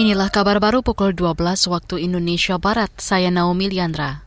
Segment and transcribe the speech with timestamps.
[0.00, 2.88] Inilah kabar baru pukul 12 waktu Indonesia Barat.
[2.96, 4.24] Saya Naomi Liandra.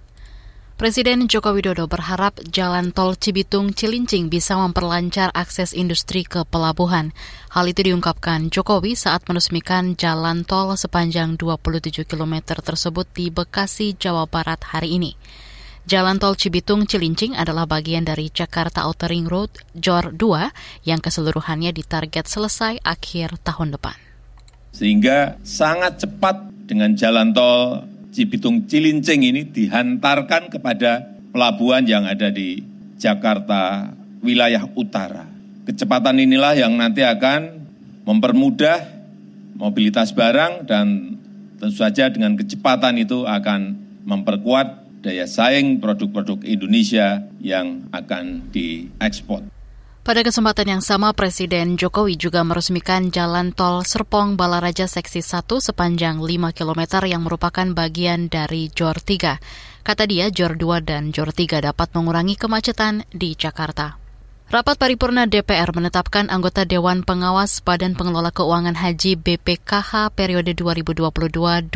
[0.78, 7.10] Presiden Joko Widodo berharap jalan tol Cibitung Cilincing bisa memperlancar akses industri ke pelabuhan.
[7.50, 14.30] Hal itu diungkapkan Jokowi saat meresmikan jalan tol sepanjang 27 km tersebut di Bekasi, Jawa
[14.30, 15.18] Barat hari ini.
[15.90, 21.74] Jalan tol Cibitung Cilincing adalah bagian dari Jakarta Outer Ring Road JOR 2 yang keseluruhannya
[21.74, 24.13] ditarget selesai akhir tahun depan
[24.74, 32.62] sehingga sangat cepat dengan jalan tol Cibitung Cilincing ini dihantarkan kepada pelabuhan yang ada di
[32.98, 33.90] Jakarta
[34.22, 35.26] wilayah utara.
[35.66, 37.66] Kecepatan inilah yang nanti akan
[38.06, 38.86] mempermudah
[39.58, 41.18] mobilitas barang dan
[41.58, 49.44] tentu saja dengan kecepatan itu akan memperkuat daya saing produk-produk Indonesia yang akan diekspor.
[50.04, 56.20] Pada kesempatan yang sama, Presiden Jokowi juga meresmikan jalan tol Serpong Balaraja Seksi 1 sepanjang
[56.20, 59.40] 5 km yang merupakan bagian dari JOR 3.
[59.80, 64.03] Kata dia, JOR 2 dan JOR 3 dapat mengurangi kemacetan di Jakarta.
[64.52, 71.72] Rapat paripurna DPR menetapkan anggota Dewan Pengawas Badan Pengelola Keuangan Haji BPKH periode 2022-2027.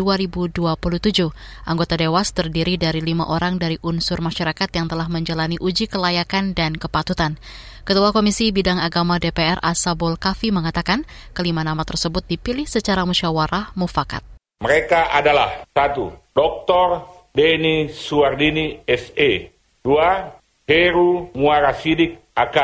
[1.64, 6.76] Anggota Dewas terdiri dari lima orang dari unsur masyarakat yang telah menjalani uji kelayakan dan
[6.76, 7.40] kepatutan.
[7.88, 14.28] Ketua Komisi Bidang Agama DPR Asabul Kafi mengatakan kelima nama tersebut dipilih secara musyawarah mufakat.
[14.60, 17.06] Mereka adalah satu, Dr.
[17.34, 19.54] Deni Suardini SE,
[19.86, 20.37] dua,
[20.68, 22.60] Heru Muara Sidik AK,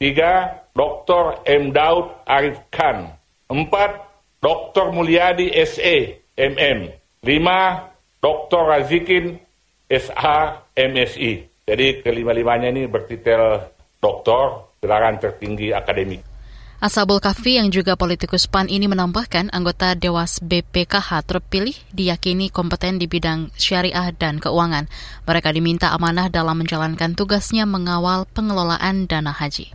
[0.00, 1.44] tiga, Dr.
[1.44, 1.76] M.
[1.76, 3.12] Daud Arif Khan,
[3.52, 4.00] empat,
[4.40, 4.96] Dr.
[4.96, 6.88] Mulyadi SE MM,
[7.20, 7.84] lima,
[8.24, 8.62] Dr.
[8.64, 9.36] Razikin
[9.92, 10.24] SH
[10.72, 11.32] MSI.
[11.68, 13.60] Jadi kelima-limanya ini bertitel
[14.00, 16.27] doktor, gelaran tertinggi akademik.
[16.78, 23.10] Asabul Kafi yang juga politikus PAN ini menambahkan anggota Dewas BPKH terpilih diyakini kompeten di
[23.10, 24.86] bidang syariah dan keuangan.
[25.26, 29.74] Mereka diminta amanah dalam menjalankan tugasnya mengawal pengelolaan dana haji.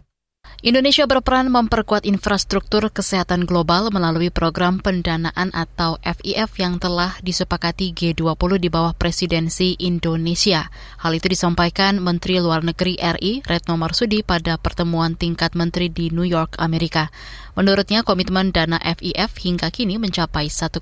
[0.63, 8.63] Indonesia berperan memperkuat infrastruktur kesehatan global melalui program pendanaan atau FIF yang telah disepakati G20
[8.63, 10.71] di bawah presidensi Indonesia.
[11.03, 16.23] Hal itu disampaikan Menteri Luar Negeri RI Retno Marsudi pada pertemuan tingkat menteri di New
[16.23, 17.11] York, Amerika.
[17.59, 20.79] Menurutnya, komitmen dana FIF hingga kini mencapai 1,4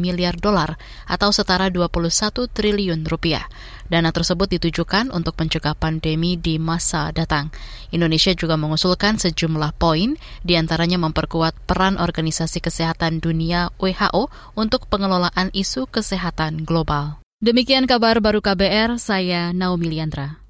[0.00, 3.44] miliar dolar atau setara 21 triliun rupiah.
[3.88, 7.48] Dana tersebut ditujukan untuk mencegah pandemi di masa datang.
[7.88, 15.52] Indonesia juga mengusulkan sejumlah poin, di antaranya memperkuat peran Organisasi Kesehatan Dunia WHO untuk pengelolaan
[15.52, 17.20] isu kesehatan global.
[17.38, 20.47] Demikian kabar baru KBR, saya Naomi Liandra.